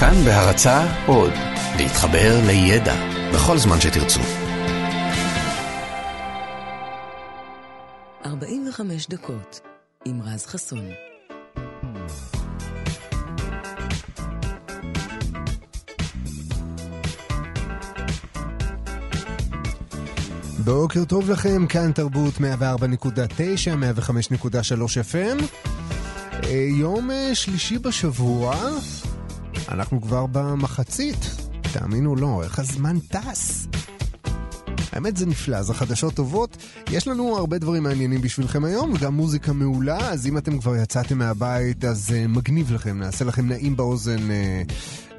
כאן 0.00 0.24
בהרצה 0.24 1.06
עוד, 1.06 1.32
להתחבר 1.76 2.40
לידע 2.46 2.94
בכל 3.34 3.58
זמן 3.58 3.80
שתרצו. 3.80 4.20
45 8.26 9.08
דקות 9.08 9.60
עם 10.04 10.22
רז 10.22 10.46
חסון. 10.46 10.84
בוקר 20.64 21.04
טוב 21.04 21.30
לכם, 21.30 21.66
כאן 21.66 21.92
תרבות 21.92 22.34
104.9, 22.34 22.40
105.3 24.00 24.48
FM. 25.12 25.42
יום 26.78 27.10
אה, 27.10 27.34
שלישי 27.34 27.78
בשבוע, 27.78 28.54
אנחנו 29.70 30.00
כבר 30.02 30.26
במחצית, 30.26 31.36
תאמינו 31.72 32.16
לא, 32.16 32.42
איך 32.42 32.58
הזמן 32.58 32.98
טס. 32.98 33.66
האמת 34.92 35.16
זה 35.16 35.26
נפלא, 35.26 35.62
זה 35.62 35.74
חדשות 35.74 36.14
טובות. 36.14 36.56
יש 36.90 37.08
לנו 37.08 37.36
הרבה 37.36 37.58
דברים 37.58 37.82
מעניינים 37.82 38.20
בשבילכם 38.20 38.64
היום, 38.64 38.92
וגם 38.94 39.14
מוזיקה 39.14 39.52
מעולה, 39.52 39.98
אז 39.98 40.26
אם 40.26 40.38
אתם 40.38 40.58
כבר 40.58 40.76
יצאתם 40.76 41.18
מהבית, 41.18 41.84
אז 41.84 42.10
uh, 42.10 42.28
מגניב 42.28 42.72
לכם, 42.72 42.98
נעשה 42.98 43.24
לכם 43.24 43.48
נעים 43.48 43.76
באוזן 43.76 44.18
uh, 44.18 44.72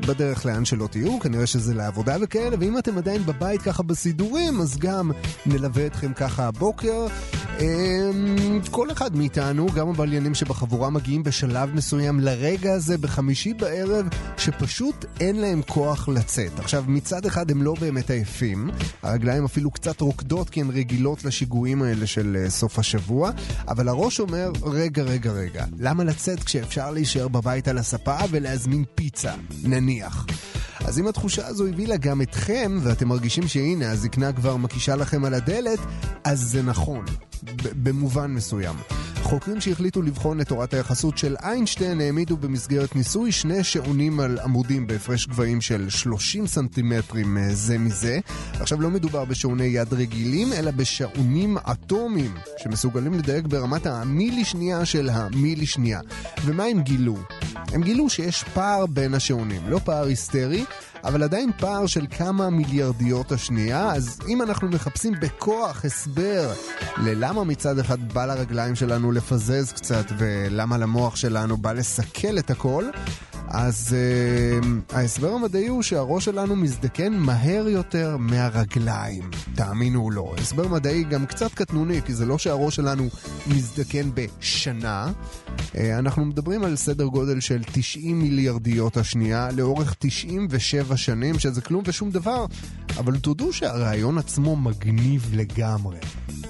בדרך 0.06 0.46
לאן 0.46 0.66
שלא 0.66 0.88
תהיו, 0.88 1.20
כנראה 1.20 1.48
שזה 1.48 1.74
לעבודה 1.74 2.16
וכאלה, 2.22 2.56
ואם 2.60 2.78
אתם 2.78 2.98
עדיין 2.98 3.26
בבית 3.26 3.62
ככה 3.62 3.84
בסידורים, 3.84 4.62
אז 4.62 4.78
גם 4.78 5.12
נלווה 5.46 5.86
אתכם 5.86 6.14
ככה 6.14 6.48
הבוקר. 6.48 7.08
Uh, 7.58 7.64
כל 8.72 8.92
אחד 8.92 9.16
מאיתנו, 9.16 9.68
גם 9.68 9.90
הבליינים 9.90 10.36
שבחבורה 10.36 10.90
מגיעים 10.90 11.24
בשלב 11.24 11.76
מסוים 11.76 12.20
לרגע 12.20 12.74
הזה 12.74 12.98
בחמישי 12.98 13.54
בערב, 13.54 14.08
שפשוט 14.38 15.06
אין 15.20 15.36
להם 15.36 15.62
כוח 15.68 16.10
לצאת. 16.10 16.60
עכשיו, 16.60 16.84
מצד 16.88 17.26
אחד 17.26 17.52
הם 17.52 17.64
לא 17.64 17.76
באמת 17.80 18.10
עייפים, 18.10 18.70
הרגליים 19.04 19.46
אפילו 19.46 19.72
קצת 19.72 20.02
רוקדות 20.02 20.50
כי 20.50 20.62
הן 20.62 20.70
רגילות 20.70 21.26
לשיגועים 21.26 21.82
האלה 21.82 22.08
של 22.08 22.38
uh, 22.46 22.50
סוף 22.50 22.80
השבוע, 22.80 23.32
אבל 23.68 23.88
הראש 23.88 24.20
אומר, 24.20 24.52
רגע, 24.64 25.04
רגע, 25.04 25.32
רגע, 25.32 25.66
למה 25.80 26.04
לצאת 26.04 26.44
כשאפשר 26.44 26.92
להישאר 26.92 27.28
בבית 27.28 27.68
על 27.68 27.78
הספה 27.78 28.18
ולהזמין 28.32 28.84
פיצה, 28.96 29.34
נניח? 29.64 29.91
נניח. 29.92 30.26
אז 30.86 31.00
אם 31.00 31.08
התחושה 31.08 31.48
הזו 31.48 31.68
הביאה 31.68 31.98
גם 31.98 32.22
אתכם, 32.22 32.80
ואתם 32.84 33.08
מרגישים 33.08 33.48
שהנה, 33.48 33.92
הזקנה 33.92 34.34
כבר 34.34 34.58
מקישה 34.58 34.96
לכם 34.96 35.26
על 35.26 35.34
הדלת, 35.34 35.80
אז 36.24 36.40
זה 36.40 36.64
נכון, 36.64 37.06
במובן 37.84 38.32
מסוים. 38.32 38.76
חוקרים 39.32 39.62
שהחליטו 39.62 40.02
לבחון 40.02 40.42
את 40.42 40.48
תורת 40.48 40.74
היחסות 40.74 41.18
של 41.18 41.36
איינשטיין 41.44 42.02
העמידו 42.02 42.38
במסגרת 42.38 42.96
ניסוי 42.96 43.32
שני 43.32 43.64
שעונים 43.64 44.20
על 44.20 44.40
עמודים 44.44 44.88
בהפרש 44.88 45.28
גבהים 45.28 45.62
של 45.62 45.90
30 45.90 46.48
סנטימטרים 46.48 47.38
אה, 47.38 47.54
זה 47.54 47.78
מזה. 47.78 48.20
עכשיו 48.60 48.82
לא 48.82 48.90
מדובר 48.90 49.26
בשעוני 49.26 49.64
יד 49.64 49.94
רגילים, 49.94 50.54
אלא 50.54 50.72
בשעונים 50.72 51.58
אטומיים, 51.58 52.34
שמסוגלים 52.58 53.14
לדייק 53.14 53.46
ברמת 53.46 53.86
המילי 53.86 54.46
שנייה 54.46 54.86
של 54.86 55.10
המילי 55.10 55.66
שנייה. 55.66 56.00
ומה 56.46 56.64
הם 56.64 56.82
גילו? 56.82 57.18
הם 57.56 57.84
גילו 57.84 58.10
שיש 58.10 58.44
פער 58.54 58.86
בין 58.86 59.14
השעונים, 59.14 59.62
לא 59.70 59.80
פער 59.84 60.06
היסטרי, 60.06 60.66
אבל 61.04 61.24
עדיין 61.24 61.52
פער 61.58 61.86
של 61.86 62.06
כמה 62.18 62.50
מיליארדיות 62.50 63.32
השנייה, 63.32 63.92
אז 63.92 64.20
אם 64.28 64.42
אנחנו 64.42 64.70
מחפשים 64.70 65.14
בכוח 65.22 65.86
הסבר 65.86 66.54
ללמה 66.98 67.44
מצד 67.44 67.80
אחד 67.80 68.14
בא 68.14 68.26
לרגליים 68.26 68.76
שלנו 68.76 69.12
לפזז 69.12 69.72
קצת 69.72 70.06
ולמה 70.18 70.78
למוח 70.78 71.16
שלנו 71.16 71.58
בא 71.58 71.74
לסכל 71.74 72.38
את 72.40 72.50
הכל, 72.50 72.86
אז 73.54 73.96
uh, 74.62 74.96
ההסבר 74.96 75.34
המדעי 75.34 75.68
הוא 75.68 75.82
שהראש 75.82 76.26
שלנו 76.26 76.56
מזדקן 76.56 77.14
מהר 77.14 77.68
יותר 77.68 78.18
מהרגליים. 78.20 79.30
תאמינו 79.56 80.04
או 80.04 80.12
לא. 80.12 80.34
הסבר 80.38 80.68
מדעי 80.68 81.04
גם 81.04 81.26
קצת 81.26 81.54
קטנוני, 81.54 82.02
כי 82.02 82.14
זה 82.14 82.26
לא 82.26 82.38
שהראש 82.38 82.76
שלנו 82.76 83.10
מזדקן 83.48 84.10
בשנה. 84.14 85.12
Uh, 85.58 85.78
אנחנו 86.00 86.26
מדברים 86.26 86.64
על 86.64 86.76
סדר 86.76 87.06
גודל 87.06 87.40
של 87.40 87.62
90 87.72 88.20
מיליארדיות 88.20 88.98
השנייה 88.98 89.50
לאורך 89.52 89.96
97 90.00 90.98
שנים, 90.98 91.40
שזה 91.40 91.62
כלום 91.62 91.84
ושום 91.86 92.12
דבר. 92.12 92.46
אבל 92.98 93.18
תודו 93.18 93.54
שהרעיון 93.54 94.18
עצמו 94.18 94.56
מגניב 94.56 95.32
לגמרי. 95.34 95.98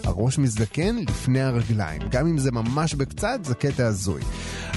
הראש 0.04 0.38
מזדקן 0.38 0.96
לפני 0.96 1.42
הרגליים. 1.42 2.02
גם 2.10 2.28
אם 2.28 2.38
זה 2.38 2.52
ממש 2.52 2.94
בקצת, 2.94 3.40
זה 3.44 3.56
קטע 3.56 3.88
הזוי. 3.88 4.22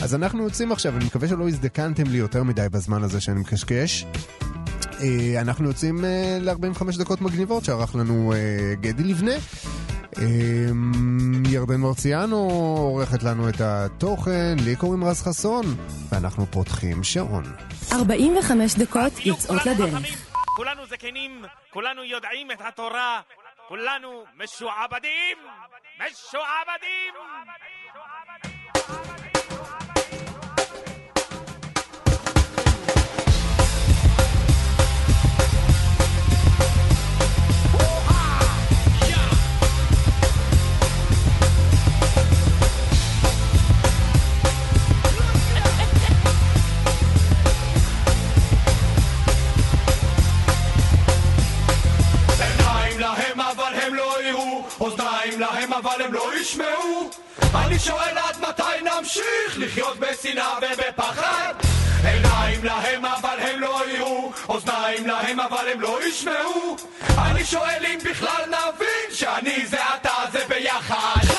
אז 0.02 0.14
אנחנו 0.14 0.42
יוצאים 0.42 0.72
עכשיו, 0.72 0.96
אני 0.96 1.04
מקווה 1.04 1.28
שלא 1.28 1.48
הזדקנתם 1.48 2.04
לי 2.14 2.20
יותר 2.20 2.42
מדי 2.42 2.66
בזמן 2.72 3.02
הזה 3.02 3.20
שאני 3.20 3.40
מקשקש. 3.40 4.04
אה, 5.00 5.40
אנחנו 5.40 5.68
יוצאים 5.68 6.04
אה, 6.04 6.38
ל-45 6.40 6.98
דקות 6.98 7.20
מגניבות 7.20 7.64
שערך 7.64 7.94
לנו 7.94 8.32
אה, 8.32 8.74
גדי 8.80 9.02
לבנה. 9.02 9.32
ירדן 11.48 11.80
מרציאנו 11.80 12.36
עורכת 12.76 13.22
לנו 13.22 13.48
את 13.48 13.60
התוכן, 13.60 14.56
לי 14.64 14.76
קוראים 14.76 15.04
רז 15.04 15.22
חסון, 15.22 15.64
ואנחנו 16.08 16.46
פותחים 16.46 17.04
שעון. 17.04 17.44
45 17.92 18.74
דקות 18.74 19.12
יוצאות 19.26 19.66
לדרך. 19.66 19.94
כולנו 20.56 20.86
זקנים, 20.86 21.44
כולנו 21.72 22.04
יודעים 22.04 22.50
את 22.50 22.60
התורה, 22.68 23.20
כולנו 23.68 24.24
משועבדים! 24.36 25.36
משועבדים! 25.98 27.14
הם 56.04 56.12
לא 56.12 56.36
ישמעו. 56.40 57.10
אני 57.54 57.78
שואל 57.78 58.18
עד 58.18 58.36
מתי 58.48 58.80
נמשיך 58.82 59.56
לחיות 59.56 59.98
בשנאה 59.98 60.58
ובפחד? 60.62 61.54
עיניים 62.04 62.64
להם 62.64 63.04
אבל 63.04 63.38
הם 63.40 63.60
לא 63.60 63.80
יראו 63.88 64.32
אוזניים 64.48 65.06
להם 65.06 65.40
אבל 65.40 65.68
הם 65.72 65.80
לא 65.80 66.06
ישמעו. 66.06 66.76
אני 67.18 67.44
שואל 67.44 67.86
אם 67.86 67.98
בכלל 68.04 68.44
נבין 68.46 69.14
שאני 69.14 69.66
זה 69.66 69.78
אתה 69.94 70.14
זה 70.32 70.44
ביחד 70.48 71.33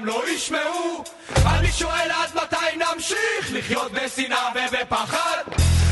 הם 0.00 0.06
לא 0.06 0.22
ישמעו. 0.28 1.04
אני 1.46 1.72
שואל 1.72 2.10
עד 2.10 2.28
מתי 2.34 2.76
נמשיך 2.76 3.52
לחיות 3.52 3.92
בשנאה 3.92 4.48
ובפחד? 4.54 5.42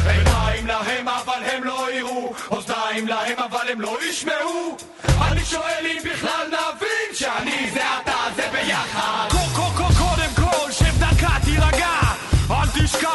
עיניים 0.07 0.67
להם 0.67 1.09
אבל 1.09 1.43
הם 1.53 1.65
לא 1.65 1.93
יראו. 1.93 2.33
אוזניים 2.51 3.09
להם 3.09 3.39
אבל 3.39 3.69
הם 3.73 3.81
לא 3.81 3.99
ישמעו. 4.09 4.77
אני 5.23 5.45
שואל 5.45 5.87
אם 5.87 5.99
בכלל 6.05 6.47
נבין 6.47 7.15
שאני 7.15 7.71
זה 7.71 7.83
אתה 8.03 8.17
זה 8.37 8.49
ביחד. 8.53 9.29
קודם 9.99 10.35
כל 10.35 10.73
שב 10.73 10.99
דקה 10.99 11.37
תירגע. 11.45 11.99
אל 12.51 12.67
תשקע 12.75 13.09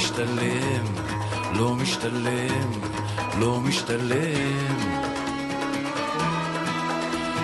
משתלם, 0.00 0.84
לא 1.54 1.74
משתלם, 1.74 2.70
לא 3.38 3.60
משתלם. 3.60 4.76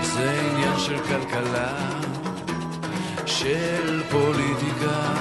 זה 0.03 0.41
עניין 0.41 0.79
של 0.79 0.99
כלכלה, 0.99 1.77
של 3.27 4.03
פוליטיקה, 4.11 5.15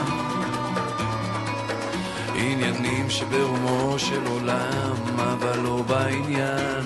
עניינים 2.35 3.09
שברומו 3.09 3.99
של 3.99 4.27
עולם, 4.27 4.95
אבל 5.17 5.59
לא 5.59 5.81
בעניין, 5.87 6.85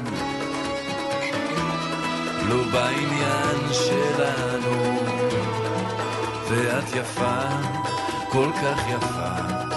לא 2.50 2.63
בעניין 2.72 3.60
שלנו. 3.72 5.00
ואת 6.50 6.96
יפה, 6.96 7.41
כל 8.29 8.50
כך 8.62 8.79
יפה. 8.89 9.68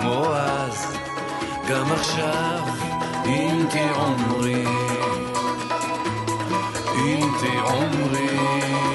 כמו 0.00 0.34
אז, 0.34 0.96
גם 1.70 1.92
עכשיו, 1.92 2.64
אם 3.26 3.66
תאומרי, 3.70 4.64
אם 6.96 7.20
תאומרי. 7.40 8.87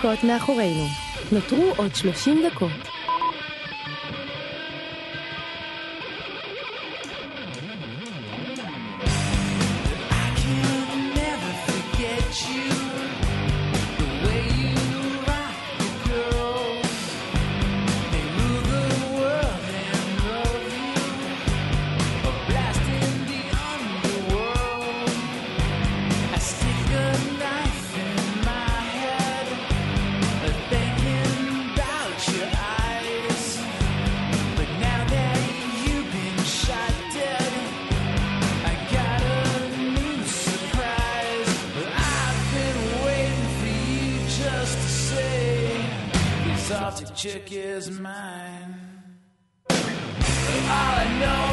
16 0.00 0.14
דקות 0.14 0.24
מאחורינו. 0.24 0.86
נותרו 1.32 1.72
עוד 1.76 1.94
30 1.94 2.42
דקות. 2.46 2.89
Chick 47.20 47.52
is 47.52 47.90
mine. 47.90 48.74
All 49.68 49.76
I 50.70 51.18
know 51.20 51.49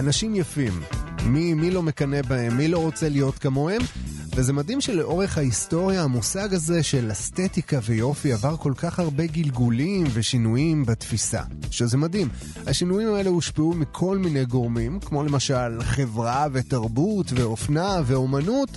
אנשים 0.00 0.34
יפים. 0.34 0.72
מי, 1.26 1.54
מי 1.54 1.70
לא 1.70 1.82
מקנא 1.82 2.22
בהם? 2.22 2.56
מי 2.56 2.68
לא 2.68 2.78
רוצה 2.78 3.08
להיות 3.08 3.38
כמוהם? 3.38 3.82
וזה 4.36 4.52
מדהים 4.52 4.80
שלאורך 4.80 5.38
ההיסטוריה 5.38 6.02
המושג 6.02 6.54
הזה 6.54 6.82
של 6.82 7.12
אסתטיקה 7.12 7.78
ויופי 7.84 8.32
עבר 8.32 8.56
כל 8.56 8.72
כך 8.76 8.98
הרבה 8.98 9.26
גלגולים 9.26 10.06
ושינויים 10.12 10.86
בתפיסה. 10.86 11.42
שזה 11.70 11.96
מדהים. 11.96 12.28
השינויים 12.66 13.14
האלה 13.14 13.30
הושפעו 13.30 13.74
מכל 13.74 14.18
מיני 14.18 14.44
גורמים, 14.44 15.00
כמו 15.00 15.22
למשל 15.22 15.82
חברה 15.82 16.46
ותרבות 16.52 17.26
ואופנה 17.32 18.00
ואומנות. 18.06 18.70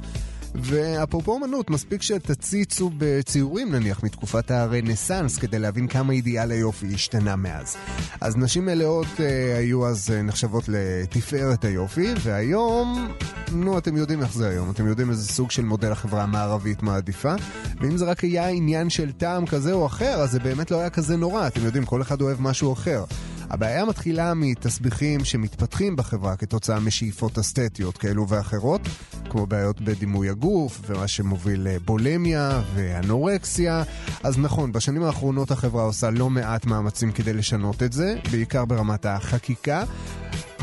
ואפרופו 0.55 1.31
אומנות, 1.31 1.69
מספיק 1.69 2.01
שתציצו 2.01 2.91
בציורים 2.97 3.75
נניח 3.75 4.03
מתקופת 4.03 4.51
הרנסאנס 4.51 5.37
כדי 5.37 5.59
להבין 5.59 5.87
כמה 5.87 6.13
אידיאל 6.13 6.51
היופי 6.51 6.87
השתנה 6.93 7.35
מאז. 7.35 7.77
אז 8.21 8.37
נשים 8.37 8.65
מלאות 8.65 9.07
אה, 9.19 9.57
היו 9.57 9.87
אז 9.87 10.11
אה, 10.13 10.21
נחשבות 10.21 10.63
לתפארת 10.67 11.65
היופי, 11.65 12.13
והיום, 12.19 13.07
נו 13.51 13.77
אתם 13.77 13.97
יודעים 13.97 14.21
איך 14.21 14.33
זה 14.33 14.49
היום, 14.49 14.71
אתם 14.71 14.87
יודעים 14.87 15.09
איזה 15.09 15.33
סוג 15.33 15.51
של 15.51 15.63
מודל 15.65 15.91
החברה 15.91 16.23
המערבית 16.23 16.83
מעדיפה, 16.83 17.33
ואם 17.81 17.97
זה 17.97 18.05
רק 18.05 18.23
היה 18.23 18.47
עניין 18.47 18.89
של 18.89 19.11
טעם 19.11 19.45
כזה 19.45 19.73
או 19.73 19.85
אחר, 19.85 20.21
אז 20.21 20.31
זה 20.31 20.39
באמת 20.39 20.71
לא 20.71 20.79
היה 20.79 20.89
כזה 20.89 21.17
נורא, 21.17 21.47
אתם 21.47 21.65
יודעים, 21.65 21.85
כל 21.85 22.01
אחד 22.01 22.21
אוהב 22.21 22.41
משהו 22.41 22.73
אחר. 22.73 23.03
הבעיה 23.49 23.85
מתחילה 23.85 24.33
מתסביכים 24.33 25.25
שמתפתחים 25.25 25.95
בחברה 25.95 26.35
כתוצאה 26.35 26.79
משאיפות 26.79 27.37
אסתטיות 27.37 27.97
כאלו 27.97 28.29
ואחרות, 28.29 28.81
כמו 29.29 29.45
בעיות 29.45 29.81
בדימוי 29.81 30.29
הגוף, 30.29 30.81
ומה 30.87 31.07
שמוביל 31.07 31.61
לבולמיה 31.63 32.61
ואנורקסיה. 32.75 33.83
אז 34.23 34.37
נכון, 34.37 34.71
בשנים 34.71 35.03
האחרונות 35.03 35.51
החברה 35.51 35.83
עושה 35.83 36.09
לא 36.09 36.29
מעט 36.29 36.65
מאמצים 36.65 37.11
כדי 37.11 37.33
לשנות 37.33 37.83
את 37.83 37.93
זה, 37.93 38.15
בעיקר 38.31 38.65
ברמת 38.65 39.05
החקיקה. 39.05 39.83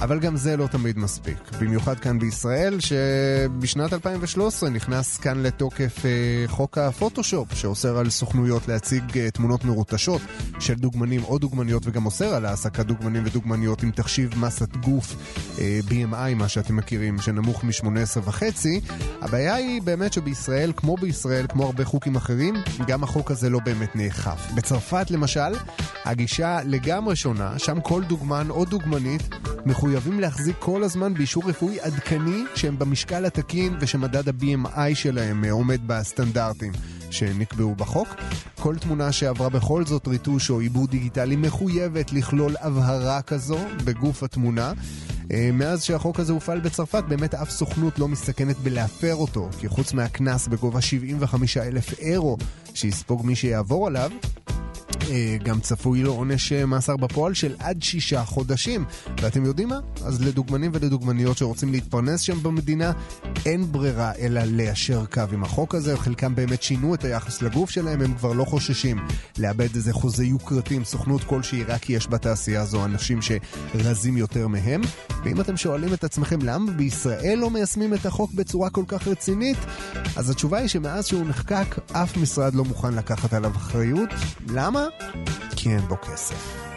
אבל 0.00 0.18
גם 0.18 0.36
זה 0.36 0.56
לא 0.56 0.66
תמיד 0.66 0.98
מספיק. 0.98 1.36
במיוחד 1.60 2.00
כאן 2.00 2.18
בישראל, 2.18 2.80
שבשנת 2.80 3.92
2013 3.92 4.70
נכנס 4.70 5.18
כאן 5.18 5.42
לתוקף 5.42 6.04
אה, 6.04 6.44
חוק 6.46 6.78
הפוטושופ, 6.78 7.54
שאוסר 7.54 7.98
על 7.98 8.10
סוכנויות 8.10 8.68
להציג 8.68 9.18
אה, 9.18 9.30
תמונות 9.30 9.64
מרוטשות 9.64 10.20
של 10.60 10.74
דוגמנים 10.74 11.24
או 11.24 11.38
דוגמניות, 11.38 11.82
וגם 11.86 12.06
אוסר 12.06 12.34
על 12.34 12.46
העסקת 12.46 12.86
דוגמנים 12.86 13.22
ודוגמניות 13.26 13.82
עם 13.82 13.90
תחשיב 13.90 14.38
מסת 14.38 14.76
גוף 14.76 15.16
אה, 15.58 15.80
BMI, 15.88 16.34
מה 16.36 16.48
שאתם 16.48 16.76
מכירים, 16.76 17.18
שנמוך 17.18 17.64
מ-18.5. 17.64 18.42
הבעיה 19.20 19.54
היא 19.54 19.82
באמת 19.82 20.12
שבישראל, 20.12 20.72
כמו 20.76 20.96
בישראל, 20.96 21.46
כמו 21.48 21.64
הרבה 21.64 21.84
חוקים 21.84 22.16
אחרים, 22.16 22.54
גם 22.86 23.02
החוק 23.02 23.30
הזה 23.30 23.50
לא 23.50 23.58
באמת 23.64 23.96
נאכף. 23.96 24.52
בצרפת 24.54 25.10
למשל, 25.10 25.52
הגישה 26.04 26.58
לגמרי 26.64 27.16
שונה, 27.16 27.58
שם 27.58 27.80
כל 27.80 28.02
דוגמן 28.04 28.50
או 28.50 28.64
דוגמנית 28.64 29.28
מחויבים 29.90 30.20
להחזיק 30.20 30.56
כל 30.58 30.82
הזמן 30.82 31.14
באישור 31.14 31.42
רפואי 31.46 31.80
עדכני 31.80 32.44
שהם 32.54 32.78
במשקל 32.78 33.24
התקין 33.24 33.76
ושמדד 33.80 34.28
ה-BMI 34.28 34.94
שלהם 34.94 35.44
אה, 35.44 35.50
עומד 35.50 35.80
בסטנדרטים 35.86 36.72
שנקבעו 37.10 37.74
בחוק. 37.74 38.08
כל 38.60 38.76
תמונה 38.76 39.12
שעברה 39.12 39.48
בכל 39.48 39.86
זאת 39.86 40.08
ריטוש 40.08 40.50
או 40.50 40.60
עיבוד 40.60 40.90
דיגיטלי 40.90 41.36
מחויבת 41.36 42.12
לכלול 42.12 42.54
הבהרה 42.60 43.22
כזו 43.22 43.58
בגוף 43.84 44.22
התמונה. 44.22 44.72
אה, 45.32 45.50
מאז 45.52 45.84
שהחוק 45.84 46.20
הזה 46.20 46.32
הופעל 46.32 46.60
בצרפת, 46.60 47.04
באמת 47.08 47.34
אף 47.34 47.50
סוכנות 47.50 47.98
לא 47.98 48.08
מסתכנת 48.08 48.56
בלהפר 48.58 49.14
אותו, 49.14 49.48
כי 49.58 49.68
חוץ 49.68 49.92
מהקנס 49.92 50.48
בגובה 50.48 50.80
75 50.80 51.56
אלף 51.56 51.98
אירו 51.98 52.36
שיספוג 52.74 53.26
מי 53.26 53.36
שיעבור 53.36 53.86
עליו, 53.86 54.10
גם 55.42 55.60
צפוי 55.60 56.02
לו 56.02 56.12
עונש 56.12 56.52
אה, 56.52 56.66
מאסר 56.66 56.96
בפועל 56.96 57.34
של 57.34 57.54
עד 57.58 57.82
שישה 57.82 58.24
חודשים. 58.24 58.84
ואתם 59.20 59.44
יודעים 59.44 59.68
מה? 59.68 59.80
אז 60.04 60.22
לדוגמנים 60.22 60.70
ולדוגמניות 60.74 61.38
שרוצים 61.38 61.72
להתפרנס 61.72 62.20
שם 62.20 62.42
במדינה, 62.42 62.92
אין 63.46 63.72
ברירה 63.72 64.12
אלא 64.18 64.40
ליישר 64.40 65.04
קו 65.06 65.22
עם 65.32 65.44
החוק 65.44 65.74
הזה. 65.74 65.96
חלקם 65.96 66.34
באמת 66.34 66.62
שינו 66.62 66.94
את 66.94 67.04
היחס 67.04 67.42
לגוף 67.42 67.70
שלהם, 67.70 68.00
הם 68.00 68.14
כבר 68.14 68.32
לא 68.32 68.44
חוששים 68.44 68.98
לאבד 69.38 69.74
איזה 69.74 69.92
חוזה 69.92 70.24
יוקרתי 70.24 70.74
עם 70.74 70.84
סוכנות 70.84 71.24
כלשהי, 71.24 71.64
רק 71.64 71.80
כי 71.80 71.92
יש 71.92 72.08
בתעשייה 72.08 72.62
הזו 72.62 72.84
אנשים 72.84 73.18
שרזים 73.22 74.16
יותר 74.16 74.48
מהם. 74.48 74.80
ואם 75.24 75.40
אתם 75.40 75.56
שואלים 75.56 75.94
את 75.94 76.04
עצמכם 76.04 76.38
למה 76.42 76.72
בישראל 76.72 77.38
לא 77.38 77.50
מיישמים 77.50 77.94
את 77.94 78.06
החוק 78.06 78.32
בצורה 78.32 78.70
כל 78.70 78.84
כך 78.88 79.08
רצינית, 79.08 79.58
אז 80.16 80.30
התשובה 80.30 80.58
היא 80.58 80.68
שמאז 80.68 81.06
שהוא 81.06 81.26
נחקק, 81.26 81.78
אף 81.92 82.16
משרד 82.16 82.54
לא 82.54 82.64
מוכן 82.64 82.94
לקחת 82.94 83.32
עליו 83.32 83.52
אחריות. 83.56 84.08
למה? 84.48 84.79
כי 85.56 85.68
אין 85.68 85.80
בו 85.80 85.96
כסף. 85.96 86.69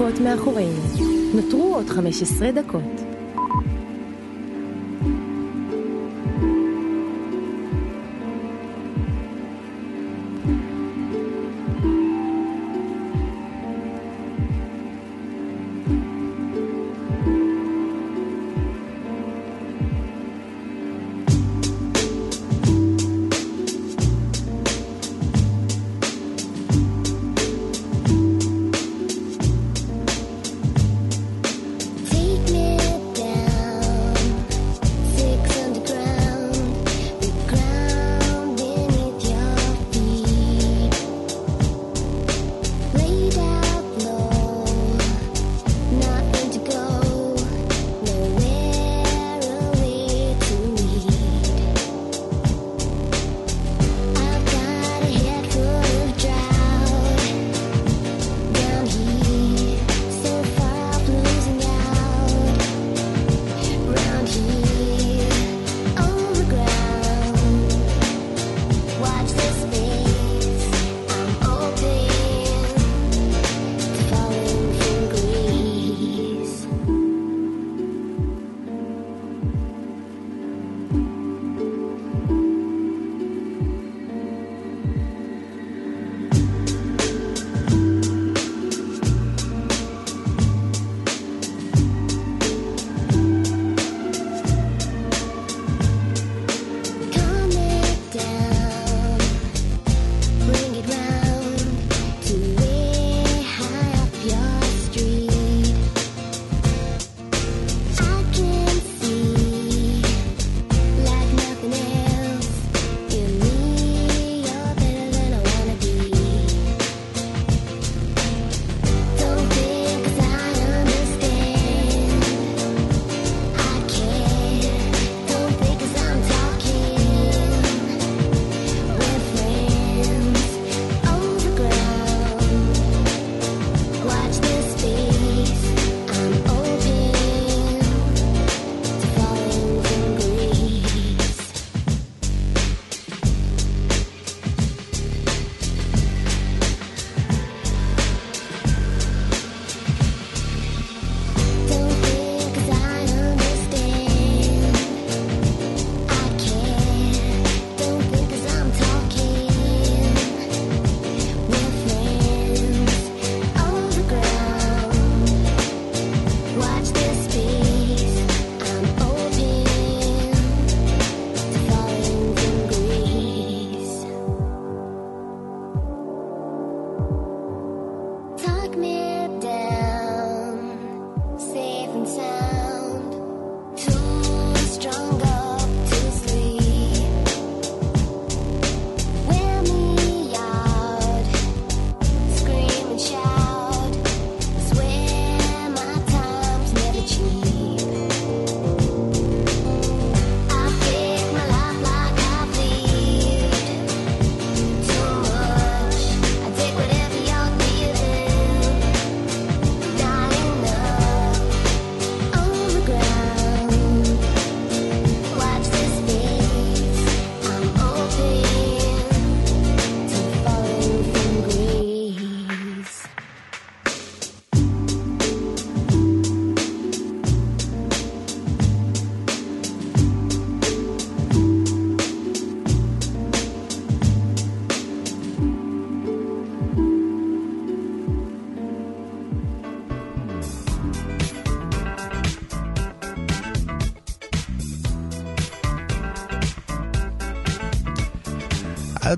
דקות 0.00 0.20
מאחורינו. 0.20 0.80
נותרו 1.34 1.74
עוד 1.74 1.88
15 1.88 2.52
דקות. 2.52 3.09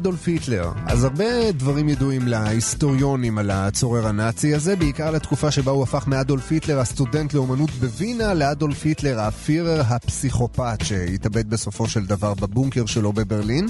אדולף 0.02 0.28
היטלר. 0.28 0.72
אז 0.86 1.04
הרבה 1.04 1.52
דברים 1.52 1.88
ידועים 1.88 2.28
להיסטוריונים 2.28 3.38
על 3.38 3.50
הצורר 3.50 4.06
הנאצי 4.06 4.54
הזה, 4.54 4.76
בעיקר 4.76 5.10
לתקופה 5.10 5.50
שבה 5.50 5.72
הוא 5.72 5.82
הפך 5.82 6.06
מאדולף 6.06 6.52
היטלר 6.52 6.78
הסטודנט 6.78 7.34
לאומנות 7.34 7.70
בווינה 7.70 8.34
לאדולף 8.34 8.84
היטלר 8.84 9.20
הפירר 9.20 9.82
הפסיכופת 9.88 10.78
שהתאבד 10.82 11.50
בסופו 11.50 11.88
של 11.88 12.06
דבר 12.06 12.34
בבונקר 12.34 12.86
שלו 12.86 13.12
בברלין. 13.12 13.68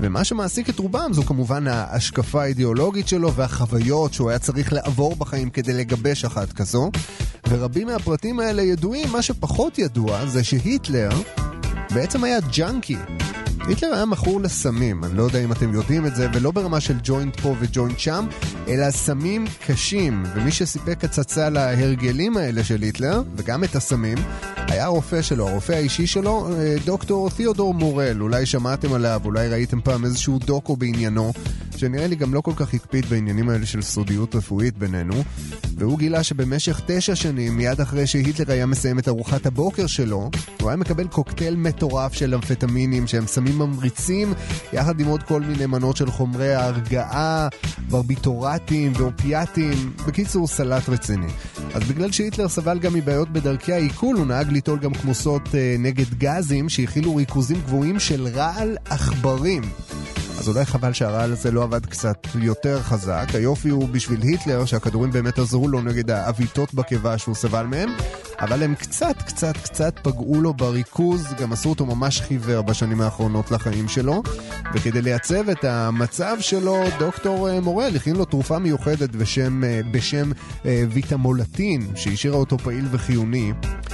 ומה 0.00 0.24
שמעסיק 0.24 0.70
את 0.70 0.78
רובם 0.78 1.12
זו 1.12 1.22
כמובן 1.22 1.66
ההשקפה 1.66 2.42
האידיאולוגית 2.42 3.08
שלו 3.08 3.32
והחוויות 3.32 4.14
שהוא 4.14 4.30
היה 4.30 4.38
צריך 4.38 4.72
לעבור 4.72 5.16
בחיים 5.16 5.50
כדי 5.50 5.72
לגבש 5.72 6.24
אחת 6.24 6.52
כזו. 6.52 6.90
ורבים 7.48 7.86
מהפרטים 7.86 8.40
האלה 8.40 8.62
ידועים, 8.62 9.08
מה 9.12 9.22
שפחות 9.22 9.78
ידוע 9.78 10.26
זה 10.26 10.44
שהיטלר 10.44 11.10
בעצם 11.94 12.24
היה 12.24 12.38
ג'אנקי. 12.40 12.96
היטלר 13.68 13.94
היה 13.94 14.04
מכור 14.04 14.40
לסמים, 14.40 15.04
אני 15.04 15.16
לא 15.16 15.22
יודע 15.22 15.44
אם 15.44 15.52
אתם 15.52 15.74
יודעים 15.74 16.06
את 16.06 16.16
זה, 16.16 16.28
ולא 16.34 16.50
ברמה 16.50 16.80
של 16.80 16.94
ג'וינט 17.02 17.40
פה 17.40 17.54
וג'וינט 17.60 17.98
שם, 17.98 18.26
אלא 18.68 18.90
סמים 18.90 19.44
קשים. 19.66 20.22
ומי 20.34 20.52
שסיפק 20.52 21.04
הצצה 21.04 21.50
להרגלים 21.50 22.36
האלה 22.36 22.64
של 22.64 22.82
היטלר, 22.82 23.22
וגם 23.36 23.64
את 23.64 23.76
הסמים, 23.76 24.18
היה 24.56 24.84
הרופא 24.84 25.22
שלו, 25.22 25.48
הרופא 25.48 25.72
האישי 25.72 26.06
שלו, 26.06 26.48
אה, 26.52 26.76
דוקטור 26.84 27.30
תיאודור 27.30 27.74
מורל. 27.74 28.22
אולי 28.22 28.46
שמעתם 28.46 28.92
עליו, 28.92 29.20
אולי 29.24 29.48
ראיתם 29.48 29.80
פעם 29.80 30.04
איזשהו 30.04 30.38
דוקו 30.38 30.76
בעניינו, 30.76 31.32
שנראה 31.82 32.06
לי 32.06 32.16
גם 32.16 32.34
לא 32.34 32.40
כל 32.40 32.52
כך 32.56 32.74
הקפיד 32.74 33.06
בעניינים 33.06 33.48
האלה 33.48 33.66
של 33.66 33.82
סודיות 33.82 34.34
רפואית 34.34 34.78
בינינו. 34.78 35.14
והוא 35.78 35.98
גילה 35.98 36.22
שבמשך 36.22 36.80
תשע 36.86 37.14
שנים, 37.14 37.56
מיד 37.56 37.80
אחרי 37.80 38.06
שהיטלר 38.06 38.52
היה 38.52 38.66
מסיים 38.66 38.98
את 38.98 39.08
ארוחת 39.08 39.46
הבוקר 39.46 39.86
שלו, 39.86 40.30
הוא 40.60 40.68
היה 40.68 40.76
מקבל 40.76 41.06
קוקטייל 41.06 41.56
מטורף 41.56 42.12
של 42.12 42.34
אמפטמינים 42.34 43.06
שהם 43.06 43.26
סמים 43.26 43.58
ממריצים, 43.58 44.32
יחד 44.72 45.00
עם 45.00 45.06
עוד 45.06 45.22
כל 45.22 45.40
מיני 45.40 45.66
מנות 45.66 45.96
של 45.96 46.10
חומרי 46.10 46.54
ההרגעה, 46.54 47.48
ברביטורטים 47.88 48.92
ואופיאטים, 48.96 49.92
בקיצור 50.06 50.46
סלט 50.46 50.88
רציני. 50.88 51.32
אז 51.74 51.82
בגלל 51.82 52.12
שהיטלר 52.12 52.48
סבל 52.48 52.78
גם 52.78 52.94
מבעיות 52.94 53.28
בדרכי 53.28 53.72
העיכול, 53.72 54.16
הוא 54.16 54.26
נהג 54.26 54.50
ליטול 54.50 54.78
גם 54.78 54.94
כמוסות 54.94 55.54
אה, 55.54 55.76
נגד 55.78 56.14
גזים 56.18 56.68
שהכילו 56.68 57.16
ריכוזים 57.16 57.60
גבוהים 57.66 57.98
של 57.98 58.26
רעל 58.34 58.76
עכברים. 58.90 59.62
אז 60.38 60.48
אולי 60.48 60.64
חבל 60.64 60.92
שהרעל 60.92 61.32
הזה 61.32 61.50
לא 61.50 61.62
עבד 61.62 61.86
קצת 61.86 62.26
יותר 62.34 62.82
חזק. 62.82 63.26
היופי 63.34 63.68
הוא 63.68 63.88
בשביל 63.88 64.22
היטלר 64.22 64.64
שהכדורים 64.64 65.10
באמת 65.10 65.38
עזרו 65.38 65.68
לו 65.68 65.80
נגד 65.80 66.10
העוויתות 66.10 66.74
בקיבה 66.74 67.18
שהוא 67.18 67.34
סבל 67.34 67.66
מהם, 67.66 67.88
אבל 68.40 68.62
הם 68.62 68.74
קצת 68.74 69.16
קצת 69.26 69.56
קצת 69.56 69.98
פגעו 70.02 70.40
לו 70.40 70.54
בריכוז, 70.54 71.26
גם 71.40 71.52
עשו 71.52 71.68
אותו 71.68 71.86
ממש 71.86 72.20
חיוור 72.20 72.62
בשנים 72.62 73.00
האחרונות 73.00 73.50
לחיים 73.50 73.88
שלו. 73.88 74.22
וכדי 74.74 75.02
לייצב 75.02 75.48
את 75.48 75.64
המצב 75.64 76.36
שלו, 76.40 76.84
דוקטור 76.98 77.48
אה, 77.48 77.60
מורל 77.60 77.96
הכין 77.96 78.16
לו 78.16 78.24
תרופה 78.24 78.58
מיוחדת 78.58 79.10
בשם, 79.10 79.64
אה, 79.64 79.80
בשם 79.90 80.30
אה, 80.66 80.84
ויטמולטין, 80.90 81.86
שהשאירה 81.94 82.36
אותו 82.36 82.58
פעיל 82.58 82.84
וחיוני. 82.90 83.52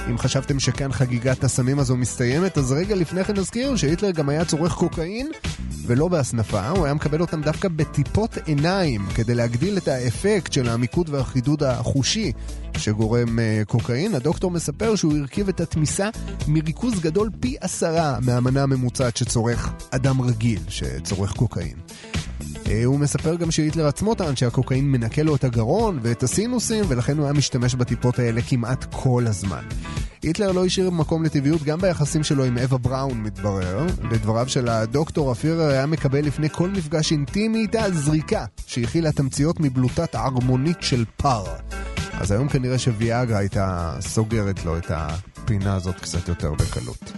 אם 0.09 0.17
חשבתם 0.17 0.59
שכאן 0.59 0.91
חגיגת 0.91 1.43
הסמים 1.43 1.79
הזו 1.79 1.97
מסתיימת, 1.97 2.57
אז 2.57 2.71
רגע 2.71 2.95
לפני 2.95 3.23
כן 3.23 3.33
נזכיר 3.37 3.75
שהיטלר 3.75 4.11
גם 4.11 4.29
היה 4.29 4.45
צורך 4.45 4.73
קוקאין, 4.73 5.31
ולא 5.85 6.09
בהסנפה, 6.29 6.69
הוא 6.69 6.85
היה 6.85 6.93
מקבל 6.93 7.21
אותם 7.21 7.41
דווקא 7.41 7.67
בטיפות 7.67 8.37
עיניים, 8.45 9.05
כדי 9.15 9.35
להגדיל 9.35 9.77
את 9.77 9.87
האפקט 9.87 10.53
של 10.53 10.69
המיקוד 10.69 11.09
והחידוד 11.09 11.63
החושי 11.63 12.31
שגורם 12.77 13.39
uh, 13.39 13.65
קוקאין. 13.65 14.15
הדוקטור 14.15 14.51
מספר 14.51 14.95
שהוא 14.95 15.17
הרכיב 15.17 15.49
את 15.49 15.59
התמיסה 15.59 16.09
מריכוז 16.47 16.99
גדול 16.99 17.29
פי 17.39 17.55
עשרה 17.61 18.17
מהמנה 18.21 18.63
הממוצעת 18.63 19.17
שצורך 19.17 19.69
אדם 19.91 20.21
רגיל 20.21 20.59
שצורך 20.67 21.33
קוקאין. 21.33 21.75
אה, 22.69 22.85
הוא 22.85 22.99
מספר 22.99 23.35
גם 23.35 23.51
שהיטלר 23.51 23.87
עצמו 23.87 24.15
טען 24.15 24.35
שהקוקאין 24.35 24.91
מנקה 24.91 25.23
לו 25.23 25.35
את 25.35 25.43
הגרון 25.43 25.99
ואת 26.01 26.23
הסינוסים, 26.23 26.85
ולכן 26.87 27.17
הוא 27.17 27.25
היה 27.25 27.33
משתמש 27.33 27.75
בטיפות 27.75 28.19
האלה 28.19 28.41
כמעט 28.41 28.85
כל 28.91 29.23
הזמן. 29.27 29.63
היטלר 30.21 30.51
לא 30.51 30.65
השאיר 30.65 30.89
מקום 30.89 31.23
לטבעיות 31.23 31.63
גם 31.63 31.79
ביחסים 31.81 32.23
שלו 32.23 32.43
עם 32.43 32.57
אווה 32.57 32.77
בראון, 32.77 33.23
מתברר. 33.23 33.85
לדבריו 34.11 34.49
של 34.49 34.69
הדוקטור, 34.69 35.31
הפירר 35.31 35.69
היה 35.69 35.85
מקבל 35.85 36.25
לפני 36.25 36.49
כל 36.49 36.69
מפגש 36.69 37.11
אינטימי 37.11 37.59
איתה 37.59 37.91
זריקה, 37.91 38.45
שהכילה 38.65 39.11
תמציות 39.11 39.59
מבלוטת 39.59 40.15
ערמונית 40.15 40.77
של 40.81 41.05
פר. 41.17 41.43
אז 42.13 42.31
היום 42.31 42.49
כנראה 42.49 42.77
שוויאגרה 42.77 43.37
הייתה 43.37 43.95
סוגרת 43.99 44.65
לו 44.65 44.77
את 44.77 44.91
הפינה 44.93 45.75
הזאת 45.75 45.95
קצת 45.95 46.27
יותר 46.27 46.53
בקלות. 46.53 47.11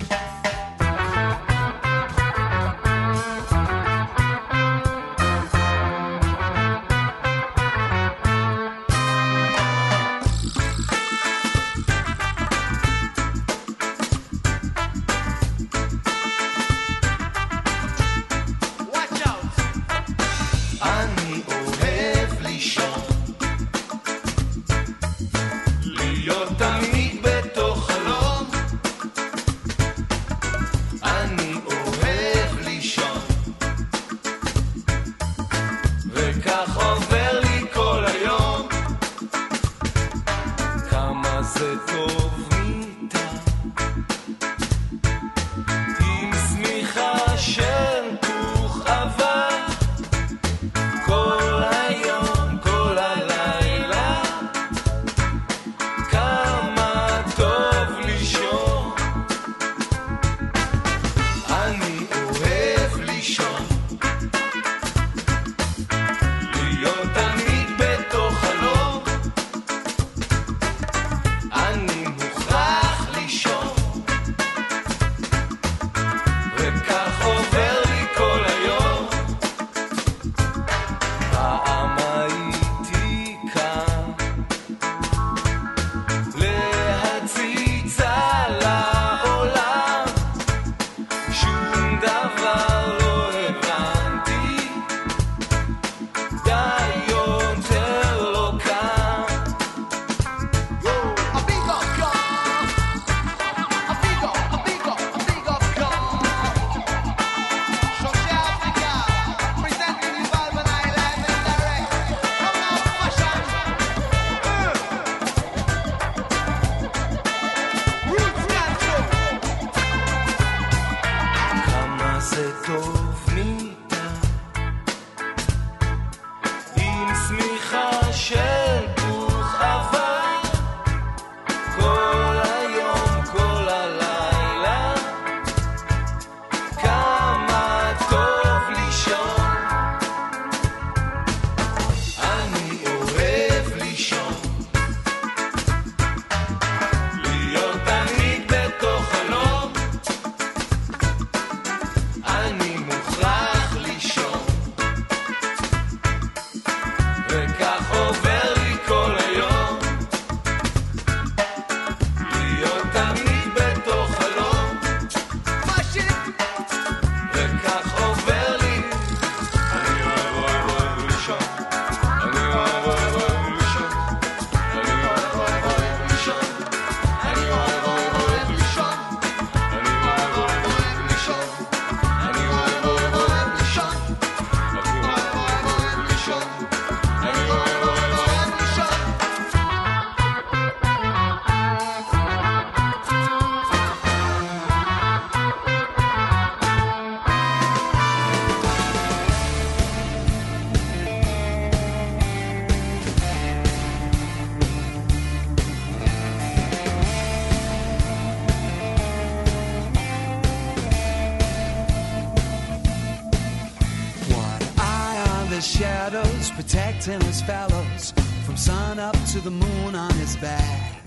The 219.44 219.50
moon 219.50 219.96
on 219.96 220.14
his 220.16 220.36
back. 220.36 221.02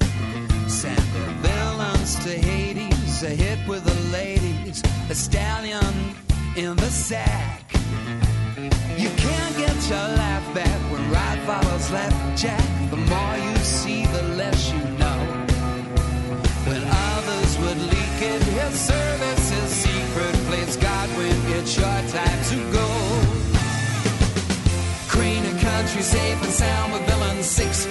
Sent 0.67 0.99
the 0.99 1.49
villains 1.49 2.17
to 2.25 2.31
Hades, 2.31 3.23
a 3.23 3.29
hit 3.29 3.59
with 3.69 3.85
the 3.85 3.95
ladies, 4.11 4.83
a 5.09 5.15
stallion 5.15 6.15
in 6.57 6.75
the 6.77 6.91
sack. 6.91 7.44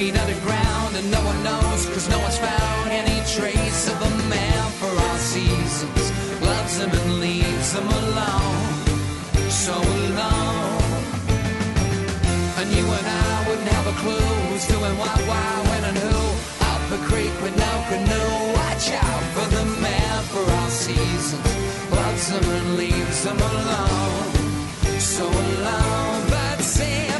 Feet 0.03 0.19
underground, 0.19 0.95
and 0.97 1.07
no 1.11 1.21
one 1.23 1.39
knows, 1.43 1.85
cause 1.93 2.09
no 2.09 2.19
one's 2.19 2.37
found 2.37 2.91
any 2.91 3.19
trace 3.35 3.83
of 3.91 3.97
a 4.09 4.11
man 4.27 4.63
for 4.79 4.91
all 5.03 5.19
seasons. 5.33 6.03
Loves 6.41 6.75
him 6.81 6.91
and 6.99 7.19
leaves 7.25 7.69
him 7.77 7.87
alone, 8.01 8.73
so 9.63 9.75
alone. 9.99 11.03
And 12.59 12.67
you 12.75 12.85
and 12.99 13.07
I 13.29 13.33
wouldn't 13.47 13.69
have 13.75 13.87
a 13.93 13.95
clue 14.03 14.31
who's 14.47 14.67
doing 14.67 14.95
what, 15.01 15.19
why, 15.29 15.49
when, 15.69 15.83
and 15.89 15.97
who. 16.05 16.19
Up 16.71 16.81
the 16.93 16.99
creek 17.09 17.35
with 17.43 17.55
no 17.65 17.73
canoe. 17.91 18.35
Watch 18.59 18.87
out 19.07 19.23
for 19.35 19.47
the 19.55 19.65
man 19.85 20.17
for 20.33 20.43
all 20.57 20.71
seasons. 20.85 21.49
Loves 21.97 22.25
him 22.33 22.45
and 22.57 22.69
leaves 22.81 23.19
him 23.27 23.39
alone. 23.51 24.31
So 24.99 25.25
alone, 25.45 26.21
but 26.33 26.59
safe 26.59 27.12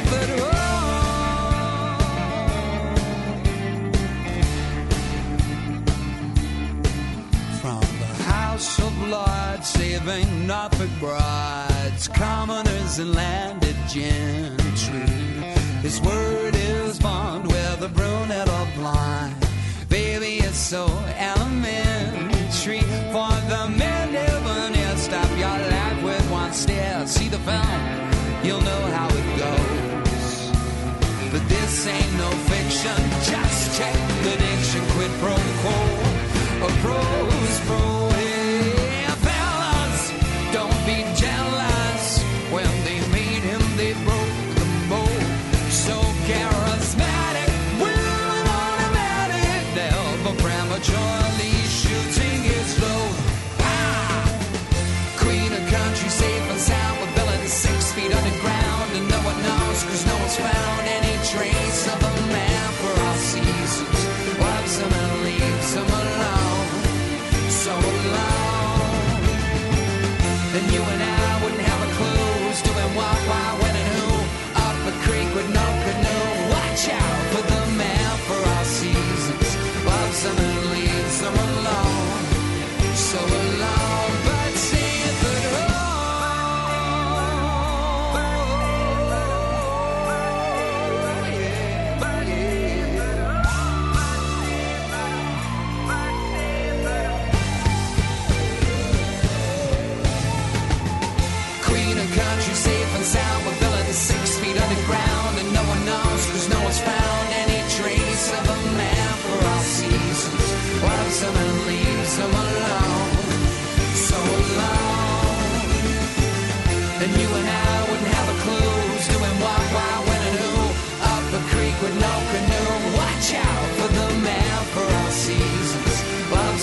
of 8.64 9.08
Lords, 9.08 9.68
saving 9.68 10.46
Norfolk 10.46 10.88
brides, 10.98 12.08
commoners 12.08 12.98
and 12.98 13.14
landed 13.14 13.76
gentry. 13.88 15.06
His 15.82 16.00
word 16.00 16.54
is 16.54 16.98
bond, 16.98 17.46
whether 17.46 17.88
brunette 17.88 18.48
or 18.48 18.66
blind. 18.76 19.34
Baby, 19.88 20.38
it's 20.38 20.56
so 20.56 20.86
elementary. 21.18 22.80
For 23.12 23.34
the 23.52 23.74
men 23.76 24.12
near 24.12 24.96
stop 24.96 25.30
your 25.36 25.58
life 25.76 26.02
with 26.02 26.30
one 26.30 26.52
stare. 26.52 27.06
See 27.06 27.28
the 27.28 27.38
film, 27.38 27.80
you'll 28.42 28.62
know 28.62 28.82
how 28.96 29.08
it 29.20 29.28
goes. 29.44 30.34
But 31.32 31.46
this 31.48 31.86
ain't 31.86 32.12
no 32.16 32.30
fiction. 32.50 32.98
Just 33.30 33.78
check 33.78 33.96
the 34.24 34.34
diction. 34.44 34.82
Quid 34.94 35.10
pro 35.20 35.34
quo. 35.60 35.78
A 36.66 36.70
pro's 36.82 37.60
pro. 37.66 38.03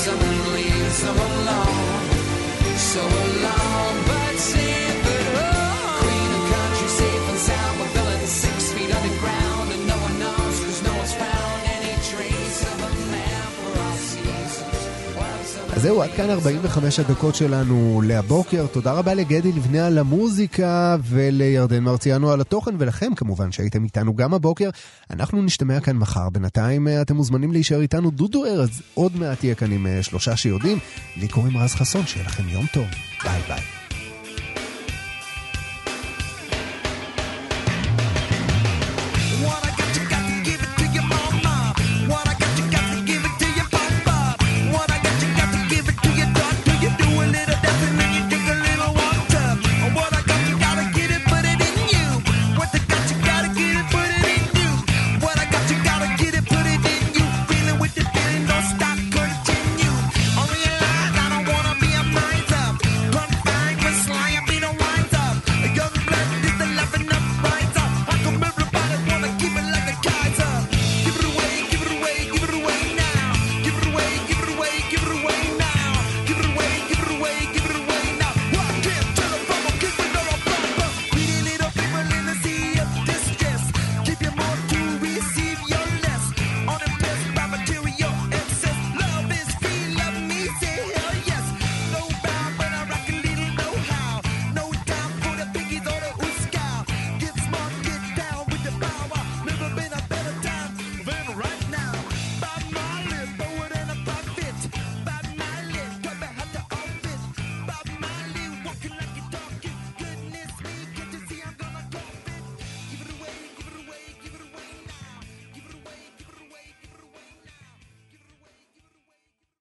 someone 0.03 0.53
leaves 0.53 0.95
so 0.95 1.11
alone, 1.11 2.09
so 2.75 3.01
alone, 3.01 4.03
but 4.07 4.35
see. 4.35 4.80
אז 15.81 15.87
זהו, 15.87 16.01
עד 16.01 16.09
כאן 16.09 16.29
45 16.29 16.99
הדקות 16.99 17.35
שלנו 17.35 18.01
להבוקר. 18.05 18.65
תודה 18.67 18.91
רבה 18.91 19.13
לגדי 19.13 19.51
לבנה 19.51 19.87
על 19.87 19.97
המוזיקה 19.97 20.97
ולירדן 21.03 21.83
מרציאנו 21.83 22.31
על 22.31 22.41
התוכן, 22.41 22.75
ולכם 22.79 23.15
כמובן 23.15 23.51
שהייתם 23.51 23.83
איתנו 23.83 24.15
גם 24.15 24.33
הבוקר. 24.33 24.69
אנחנו 25.09 25.41
נשתמע 25.41 25.79
כאן 25.79 25.97
מחר. 25.97 26.29
בינתיים 26.29 26.87
אה, 26.87 27.01
אתם 27.01 27.15
מוזמנים 27.15 27.51
להישאר 27.51 27.81
איתנו. 27.81 28.11
דודו 28.11 28.45
ארז 28.45 28.81
עוד 28.93 29.15
מעט 29.15 29.43
יהיה 29.43 29.55
כאן 29.55 29.71
עם 29.71 29.87
אה, 29.87 30.03
שלושה 30.03 30.37
שיודעים. 30.37 30.77
לי 31.17 31.27
קוראים 31.27 31.57
רז 31.57 31.73
חסון, 31.75 32.05
שיהיה 32.05 32.25
לכם 32.25 32.49
יום 32.49 32.65
טוב. 32.73 32.85
ביי 33.23 33.41
ביי. 33.47 33.80